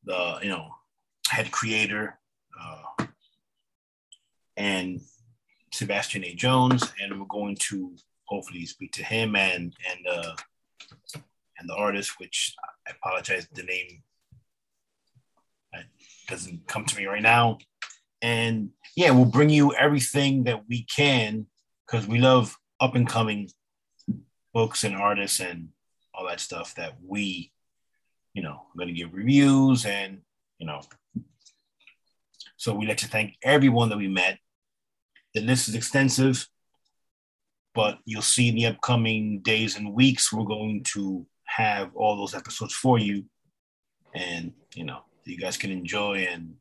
the 0.03 0.39
you 0.43 0.49
know 0.49 0.67
head 1.29 1.49
creator 1.49 2.19
uh, 2.59 3.05
and 4.57 4.99
Sebastian 5.71 6.25
A. 6.25 6.33
Jones, 6.33 6.91
and 7.01 7.17
we're 7.17 7.27
going 7.27 7.55
to 7.69 7.95
hopefully 8.25 8.65
speak 8.65 8.91
to 8.93 9.03
him 9.03 9.37
and 9.37 9.73
and 9.89 10.07
uh, 10.11 10.35
and 11.57 11.69
the 11.69 11.75
artist, 11.75 12.19
which 12.19 12.53
I 12.85 12.91
apologize, 12.91 13.47
the 13.53 13.63
name 13.63 14.03
doesn't 16.31 16.67
come 16.67 16.85
to 16.85 16.97
me 16.97 17.05
right 17.05 17.21
now. 17.21 17.59
And 18.21 18.71
yeah, 18.95 19.11
we'll 19.11 19.25
bring 19.25 19.49
you 19.49 19.73
everything 19.73 20.45
that 20.45 20.63
we 20.67 20.83
can 20.83 21.47
because 21.85 22.07
we 22.07 22.19
love 22.19 22.55
up 22.79 22.95
and 22.95 23.07
coming 23.07 23.49
books 24.53 24.83
and 24.83 24.95
artists 24.95 25.39
and 25.39 25.69
all 26.13 26.27
that 26.27 26.39
stuff 26.39 26.75
that 26.75 26.97
we, 27.05 27.51
you 28.33 28.41
know, 28.41 28.63
I'm 28.71 28.77
going 28.77 28.87
to 28.87 28.93
give 28.93 29.13
reviews 29.13 29.85
and, 29.85 30.21
you 30.57 30.67
know, 30.67 30.81
so 32.57 32.75
we'd 32.75 32.89
like 32.89 32.97
to 32.97 33.07
thank 33.07 33.35
everyone 33.43 33.89
that 33.89 33.97
we 33.97 34.07
met. 34.07 34.37
The 35.33 35.41
list 35.41 35.67
is 35.67 35.75
extensive 35.75 36.47
but 37.73 37.99
you'll 38.05 38.21
see 38.21 38.49
in 38.49 38.55
the 38.55 38.65
upcoming 38.65 39.39
days 39.39 39.77
and 39.77 39.93
weeks 39.93 40.31
we're 40.31 40.43
going 40.43 40.83
to 40.83 41.25
have 41.45 41.91
all 41.95 42.17
those 42.17 42.35
episodes 42.35 42.73
for 42.73 42.97
you 42.99 43.23
and 44.13 44.53
you 44.75 44.83
know 44.83 44.99
you 45.25 45.37
guys 45.37 45.57
can 45.57 45.71
enjoy 45.71 46.27
and 46.29 46.55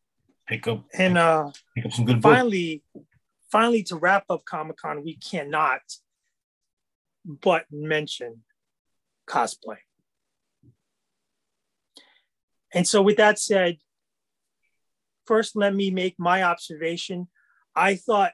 pick 0.47 0.67
up 0.67 0.85
and 0.95 1.17
uh 1.17 1.51
pick 1.75 1.87
up 1.87 1.93
some 1.93 2.05
good 2.05 2.23
finally 2.23 2.83
books. 2.95 3.07
finally 3.51 3.83
to 3.83 3.97
wrap 3.97 4.25
up 4.31 4.45
comic-con 4.45 5.05
we 5.05 5.17
cannot 5.17 5.81
but 7.25 7.65
mention 7.71 8.43
cosplay 9.29 9.77
and 12.75 12.87
so 12.87 13.03
with 13.03 13.17
that 13.17 13.39
said 13.39 13.77
first 15.27 15.57
let 15.57 15.75
me 15.75 15.91
make 15.91 16.15
my 16.19 16.43
observation 16.43 17.29
i 17.77 17.95
thought 17.95 18.33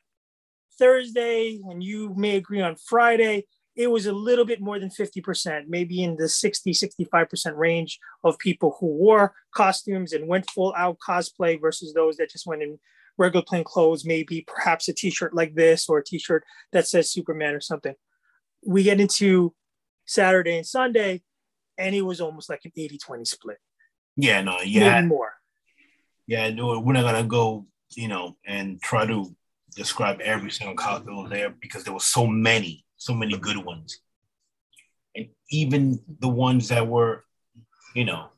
Thursday, 0.78 1.60
and 1.68 1.82
you 1.82 2.14
may 2.16 2.36
agree 2.36 2.60
on 2.60 2.76
Friday, 2.76 3.46
it 3.76 3.88
was 3.88 4.06
a 4.06 4.12
little 4.12 4.46
bit 4.46 4.60
more 4.60 4.78
than 4.78 4.88
50%, 4.88 5.68
maybe 5.68 6.02
in 6.02 6.16
the 6.16 6.28
60, 6.28 6.72
65% 6.72 7.56
range 7.56 8.00
of 8.24 8.38
people 8.38 8.76
who 8.80 8.86
wore 8.86 9.34
costumes 9.54 10.12
and 10.12 10.26
went 10.26 10.50
full 10.50 10.72
out 10.76 10.96
cosplay 11.06 11.60
versus 11.60 11.92
those 11.92 12.16
that 12.16 12.30
just 12.30 12.46
went 12.46 12.62
in 12.62 12.78
regular 13.18 13.44
plain 13.46 13.64
clothes, 13.64 14.04
maybe 14.04 14.44
perhaps 14.46 14.88
a 14.88 14.94
t 14.94 15.10
shirt 15.10 15.34
like 15.34 15.54
this 15.54 15.88
or 15.88 15.98
a 15.98 16.04
t 16.04 16.18
shirt 16.18 16.44
that 16.72 16.86
says 16.86 17.10
Superman 17.10 17.54
or 17.54 17.60
something. 17.60 17.94
We 18.64 18.82
get 18.82 19.00
into 19.00 19.54
Saturday 20.06 20.56
and 20.56 20.66
Sunday, 20.66 21.22
and 21.76 21.94
it 21.94 22.02
was 22.02 22.20
almost 22.20 22.48
like 22.48 22.64
an 22.64 22.72
80 22.76 22.98
20 22.98 23.24
split. 23.24 23.58
Yeah, 24.16 24.40
no, 24.40 24.58
yeah. 24.62 24.94
Maybe 24.94 25.08
more. 25.08 25.32
Yeah, 26.26 26.50
no, 26.50 26.80
we're 26.80 26.94
not 26.94 27.02
going 27.02 27.22
to 27.22 27.28
go, 27.28 27.66
you 27.90 28.08
know, 28.08 28.36
and 28.44 28.80
try 28.80 29.06
to 29.06 29.36
describe 29.74 30.20
every 30.20 30.50
single 30.50 30.74
costume 30.74 31.28
there 31.28 31.50
because 31.50 31.84
there 31.84 31.92
were 31.92 32.00
so 32.00 32.26
many, 32.26 32.84
so 32.96 33.14
many 33.14 33.36
good 33.36 33.58
ones. 33.58 34.00
And 35.14 35.28
even 35.50 36.00
the 36.20 36.28
ones 36.28 36.68
that 36.68 36.86
were, 36.86 37.24
you 37.94 38.04
know, 38.04 38.28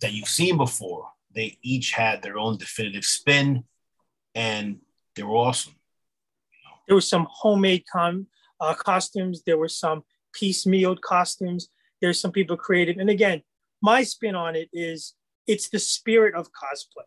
that 0.00 0.12
you've 0.12 0.28
seen 0.28 0.56
before, 0.56 1.08
they 1.34 1.58
each 1.62 1.92
had 1.92 2.22
their 2.22 2.38
own 2.38 2.56
definitive 2.56 3.04
spin 3.04 3.64
and 4.34 4.78
they 5.14 5.22
were 5.22 5.36
awesome. 5.36 5.74
There 6.86 6.96
were 6.96 7.00
some 7.00 7.26
homemade 7.30 7.84
uh, 7.94 8.74
costumes, 8.74 9.42
there 9.44 9.58
were 9.58 9.68
some 9.68 10.02
piecemealed 10.36 11.00
costumes, 11.00 11.68
there's 12.00 12.20
some 12.20 12.32
people 12.32 12.56
created. 12.56 12.98
And 12.98 13.10
again, 13.10 13.42
my 13.82 14.02
spin 14.02 14.34
on 14.34 14.56
it 14.56 14.68
is 14.72 15.14
it's 15.46 15.68
the 15.68 15.78
spirit 15.78 16.34
of 16.34 16.48
cosplay 16.52 17.04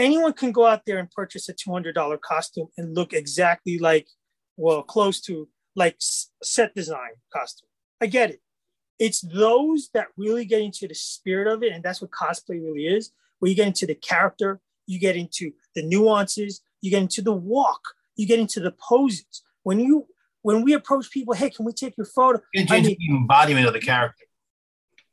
anyone 0.00 0.32
can 0.32 0.50
go 0.50 0.66
out 0.66 0.82
there 0.86 0.98
and 0.98 1.10
purchase 1.10 1.48
a 1.48 1.54
$200 1.54 2.20
costume 2.20 2.68
and 2.76 2.94
look 2.94 3.12
exactly 3.12 3.78
like, 3.78 4.08
well, 4.56 4.82
close 4.82 5.20
to 5.22 5.48
like 5.76 5.96
set 6.42 6.74
design 6.74 7.10
costume. 7.32 7.68
I 8.00 8.06
get 8.06 8.30
it. 8.30 8.40
It's 8.98 9.20
those 9.20 9.88
that 9.94 10.08
really 10.16 10.44
get 10.44 10.60
into 10.60 10.86
the 10.86 10.94
spirit 10.94 11.52
of 11.52 11.62
it. 11.62 11.72
And 11.72 11.82
that's 11.82 12.02
what 12.02 12.10
cosplay 12.10 12.62
really 12.62 12.86
is, 12.86 13.12
where 13.38 13.48
you 13.48 13.56
get 13.56 13.68
into 13.68 13.86
the 13.86 13.94
character, 13.94 14.60
you 14.86 14.98
get 14.98 15.16
into 15.16 15.52
the 15.74 15.82
nuances, 15.82 16.60
you 16.80 16.90
get 16.90 17.02
into 17.02 17.22
the 17.22 17.32
walk, 17.32 17.80
you 18.16 18.26
get 18.26 18.38
into 18.38 18.60
the 18.60 18.72
poses. 18.72 19.42
When 19.62 19.80
you 19.80 20.06
when 20.42 20.62
we 20.62 20.72
approach 20.72 21.10
people, 21.10 21.34
hey, 21.34 21.50
can 21.50 21.64
we 21.64 21.72
take 21.72 21.96
your 21.96 22.06
photo? 22.06 22.40
It's 22.52 22.70
I 22.70 22.80
mean, 22.80 22.96
the 22.98 23.08
embodiment 23.10 23.66
of 23.66 23.72
the 23.72 23.80
character. 23.80 24.24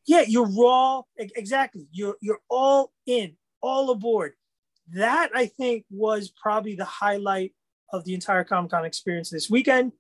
Yeah, 0.05 0.23
you're 0.25 0.49
raw. 0.49 1.03
Exactly. 1.17 1.87
You're 1.91 2.15
you're 2.21 2.39
all 2.49 2.91
in, 3.05 3.35
all 3.61 3.91
aboard 3.91 4.33
that 4.93 5.31
I 5.35 5.47
think 5.47 5.85
was 5.89 6.29
probably 6.29 6.75
the 6.75 6.85
highlight 6.85 7.53
of 7.91 8.05
the 8.05 8.13
entire 8.13 8.43
Comic 8.43 8.71
Con 8.71 8.85
experience 8.85 9.29
this 9.29 9.49
weekend 9.49 9.91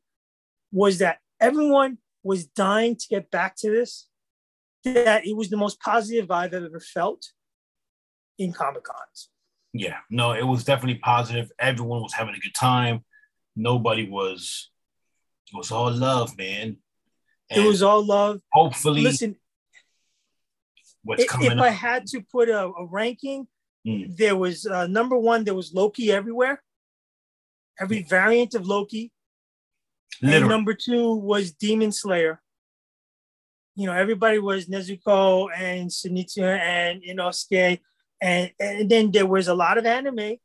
was 0.71 0.99
that 0.99 1.19
everyone 1.39 1.97
was 2.23 2.45
dying 2.45 2.95
to 2.95 3.07
get 3.09 3.31
back 3.31 3.55
to 3.57 3.69
this. 3.69 4.07
That 4.83 5.25
it 5.25 5.35
was 5.35 5.49
the 5.49 5.57
most 5.57 5.79
positive 5.81 6.27
vibe 6.27 6.53
I've 6.53 6.53
ever 6.53 6.79
felt 6.79 7.31
in 8.37 8.53
Comic 8.53 8.83
Cons. 8.83 9.29
Yeah, 9.73 9.97
no, 10.09 10.31
it 10.31 10.43
was 10.45 10.63
definitely 10.63 10.99
positive. 10.99 11.51
Everyone 11.59 12.01
was 12.01 12.13
having 12.13 12.35
a 12.35 12.39
good 12.39 12.55
time. 12.55 13.03
Nobody 13.55 14.09
was. 14.09 14.69
It 15.51 15.57
was 15.57 15.71
all 15.71 15.91
love, 15.91 16.37
man. 16.37 16.77
And 17.49 17.63
it 17.63 17.67
was 17.67 17.81
all 17.81 18.05
love. 18.05 18.41
Hopefully, 18.53 19.01
listen. 19.01 19.35
What's 21.03 21.23
if, 21.23 21.29
coming? 21.29 21.51
If 21.51 21.57
up? 21.57 21.63
I 21.63 21.69
had 21.69 22.05
to 22.07 22.21
put 22.21 22.49
a, 22.49 22.65
a 22.65 22.85
ranking, 22.85 23.47
Mm. 23.87 24.17
There 24.17 24.35
was 24.35 24.65
uh, 24.65 24.87
number 24.87 25.17
one, 25.17 25.45
there 25.45 25.55
was 25.55 25.73
Loki 25.73 26.11
everywhere, 26.11 26.61
every 27.79 28.03
variant 28.03 28.53
of 28.53 28.67
Loki. 28.67 29.11
Literally. 30.21 30.49
Number 30.49 30.73
two 30.73 31.15
was 31.15 31.51
Demon 31.51 31.91
Slayer. 31.91 32.41
You 33.75 33.85
know, 33.85 33.93
everybody 33.93 34.39
was 34.39 34.65
Nezuko 34.65 35.49
and 35.55 35.89
Zenitsu 35.89 36.43
and 36.43 37.03
Inosuke. 37.03 37.79
And, 38.19 38.51
and 38.59 38.89
then 38.89 39.11
there 39.11 39.27
was 39.27 39.47
a 39.47 39.53
lot 39.53 39.77
of 39.77 39.85
anime. 39.85 40.37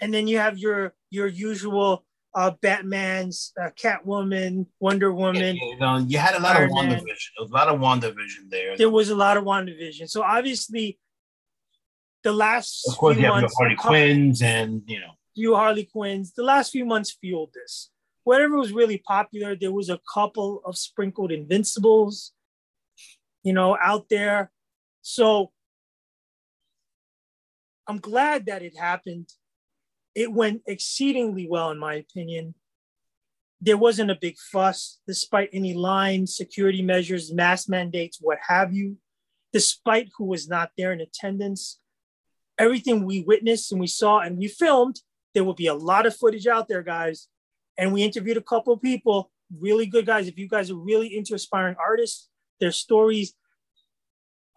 And 0.00 0.12
then 0.12 0.26
you 0.26 0.38
have 0.38 0.58
your 0.58 0.94
your 1.10 1.28
usual 1.28 2.04
uh, 2.34 2.52
Batman's, 2.62 3.52
uh, 3.60 3.68
Catwoman, 3.70 4.66
Wonder 4.80 5.12
Woman. 5.12 5.56
Yeah, 5.56 5.64
you, 5.64 5.78
know, 5.78 5.96
you 5.98 6.18
had 6.18 6.34
a 6.34 6.40
lot 6.40 6.56
Iron 6.56 6.70
of 6.70 6.76
WandaVision. 6.76 7.04
There 7.36 7.42
was 7.42 7.50
a 7.50 7.54
lot 7.54 7.68
of 7.68 7.80
WandaVision 7.80 8.50
there. 8.50 8.76
There 8.76 8.90
was 8.90 9.10
a 9.10 9.14
lot 9.14 9.36
of 9.36 9.44
WandaVision. 9.44 10.08
So 10.08 10.22
obviously, 10.22 10.98
the 12.22 12.32
last 12.32 12.88
of 12.88 12.96
course 12.96 13.16
you 13.16 13.24
have 13.24 13.34
months, 13.34 13.54
your 13.58 13.68
Harley 13.68 13.76
Quinns 13.76 14.42
and 14.42 14.82
you 14.86 15.00
know 15.00 15.12
few 15.34 15.54
Harley 15.54 15.84
Quinns. 15.84 16.32
The 16.32 16.42
last 16.42 16.70
few 16.70 16.84
months 16.84 17.16
fueled 17.20 17.50
this. 17.54 17.90
Whatever 18.24 18.56
was 18.56 18.72
really 18.72 18.98
popular, 18.98 19.56
there 19.56 19.72
was 19.72 19.88
a 19.88 20.00
couple 20.12 20.62
of 20.64 20.78
sprinkled 20.78 21.32
Invincibles, 21.32 22.32
you 23.42 23.52
know, 23.52 23.76
out 23.82 24.08
there. 24.08 24.52
So 25.02 25.50
I'm 27.88 27.98
glad 27.98 28.46
that 28.46 28.62
it 28.62 28.76
happened. 28.76 29.28
It 30.14 30.32
went 30.32 30.62
exceedingly 30.66 31.48
well, 31.48 31.70
in 31.70 31.78
my 31.78 31.94
opinion. 31.94 32.54
There 33.60 33.78
wasn't 33.78 34.10
a 34.10 34.18
big 34.20 34.36
fuss, 34.38 34.98
despite 35.06 35.50
any 35.52 35.74
lines, 35.74 36.36
security 36.36 36.82
measures, 36.82 37.32
mask 37.32 37.68
mandates, 37.68 38.18
what 38.20 38.38
have 38.48 38.72
you, 38.72 38.98
despite 39.52 40.10
who 40.16 40.24
was 40.24 40.48
not 40.48 40.70
there 40.76 40.92
in 40.92 41.00
attendance. 41.00 41.80
Everything 42.58 43.04
we 43.04 43.22
witnessed 43.22 43.72
and 43.72 43.80
we 43.80 43.86
saw 43.86 44.20
and 44.20 44.38
we 44.38 44.48
filmed, 44.48 45.00
there 45.34 45.44
will 45.44 45.54
be 45.54 45.68
a 45.68 45.74
lot 45.74 46.06
of 46.06 46.16
footage 46.16 46.46
out 46.46 46.68
there, 46.68 46.82
guys. 46.82 47.28
And 47.78 47.92
we 47.92 48.02
interviewed 48.02 48.36
a 48.36 48.42
couple 48.42 48.72
of 48.72 48.82
people, 48.82 49.30
really 49.58 49.86
good 49.86 50.06
guys. 50.06 50.28
If 50.28 50.38
you 50.38 50.48
guys 50.48 50.70
are 50.70 50.76
really 50.76 51.16
into 51.16 51.34
aspiring 51.34 51.76
artists, 51.78 52.28
their 52.60 52.72
stories 52.72 53.34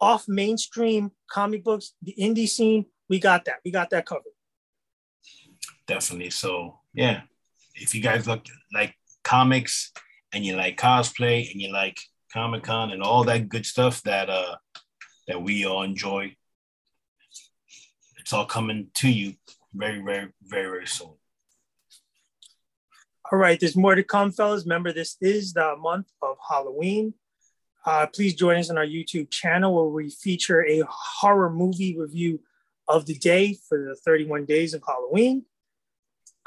off 0.00 0.28
mainstream 0.28 1.10
comic 1.30 1.64
books, 1.64 1.94
the 2.02 2.14
indie 2.18 2.48
scene, 2.48 2.86
we 3.08 3.18
got 3.18 3.44
that. 3.46 3.56
We 3.64 3.70
got 3.70 3.90
that 3.90 4.06
covered. 4.06 4.24
Definitely. 5.86 6.30
So 6.30 6.80
yeah, 6.92 7.22
if 7.74 7.94
you 7.94 8.02
guys 8.02 8.26
look 8.26 8.44
like 8.74 8.94
comics 9.24 9.92
and 10.32 10.44
you 10.44 10.56
like 10.56 10.76
cosplay 10.76 11.50
and 11.50 11.60
you 11.60 11.72
like 11.72 11.98
Comic 12.32 12.64
Con 12.64 12.90
and 12.90 13.02
all 13.02 13.24
that 13.24 13.48
good 13.48 13.64
stuff 13.64 14.02
that 14.02 14.28
uh 14.28 14.56
that 15.28 15.42
we 15.42 15.64
all 15.64 15.82
enjoy, 15.82 16.34
it's 18.18 18.32
all 18.32 18.46
coming 18.46 18.88
to 18.94 19.08
you 19.10 19.34
very, 19.74 20.00
very, 20.02 20.28
very, 20.42 20.68
very 20.68 20.86
soon. 20.86 21.14
All 23.32 23.40
right, 23.40 23.58
there's 23.58 23.74
more 23.74 23.96
to 23.96 24.04
come, 24.04 24.30
fellas. 24.30 24.64
Remember, 24.64 24.92
this 24.92 25.16
is 25.20 25.52
the 25.52 25.74
month 25.76 26.06
of 26.22 26.36
Halloween. 26.48 27.12
Uh, 27.84 28.06
please 28.06 28.34
join 28.34 28.56
us 28.56 28.70
on 28.70 28.78
our 28.78 28.86
YouTube 28.86 29.30
channel 29.30 29.74
where 29.74 29.92
we 29.92 30.10
feature 30.10 30.64
a 30.64 30.82
horror 30.88 31.50
movie 31.50 31.98
review 31.98 32.40
of 32.86 33.06
the 33.06 33.14
day 33.14 33.56
for 33.68 33.84
the 33.88 33.96
31 33.96 34.44
days 34.44 34.74
of 34.74 34.82
Halloween. 34.86 35.44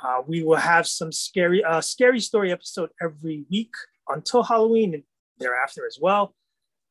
Uh, 0.01 0.21
we 0.25 0.41
will 0.41 0.55
have 0.55 0.87
some 0.87 1.11
scary, 1.11 1.61
uh, 1.65 1.81
scary 1.81 2.21
story 2.21 2.49
episode 2.49 2.91
every 3.01 3.43
week 3.51 3.73
until 4.07 4.43
Halloween 4.43 4.93
and 4.93 5.03
thereafter 5.37 5.85
as 5.85 5.97
well, 6.01 6.33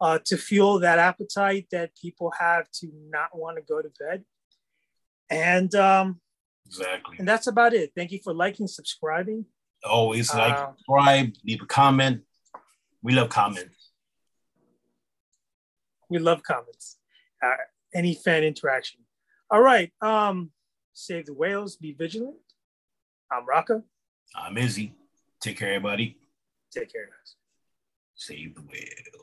uh, 0.03 0.19
to 0.27 0.37
fuel 0.37 0.81
that 0.81 0.99
appetite 0.99 1.67
that 1.73 1.97
people 1.97 2.31
have 2.39 2.71
to 2.73 2.91
not 3.09 3.31
want 3.33 3.57
to 3.57 3.63
go 3.63 3.81
to 3.81 3.89
bed. 3.99 4.23
And 5.31 5.75
um, 5.75 6.21
exactly, 6.67 7.17
and 7.19 7.27
that's 7.27 7.47
about 7.47 7.73
it. 7.73 7.93
Thank 7.97 8.13
you 8.13 8.21
for 8.23 8.35
liking, 8.35 8.67
subscribing. 8.67 9.47
Always 9.85 10.35
like, 10.35 10.55
uh, 10.55 10.73
subscribe, 10.77 11.35
leave 11.45 11.63
a 11.63 11.67
comment. 11.67 12.23
We 13.03 13.15
love 13.15 13.29
comments. 13.29 13.91
We 16.11 16.19
love 16.19 16.43
comments. 16.43 16.99
Uh, 17.43 17.55
any 17.95 18.15
fan 18.15 18.43
interaction. 18.43 19.01
All 19.51 19.63
right. 19.63 19.93
Um, 20.03 20.51
save 20.95 21.27
the 21.27 21.35
whales. 21.35 21.77
Be 21.77 21.93
vigilant. 21.93 22.37
I'm 23.31 23.47
Rocka. 23.47 23.83
I'm 24.35 24.59
Izzy. 24.59 24.95
Take 25.41 25.59
care, 25.59 25.75
everybody. 25.75 26.19
Take 26.73 26.93
care, 26.93 27.07
guys. 27.07 27.37
Save 28.15 28.57
the 28.57 28.63
whales. 28.63 29.18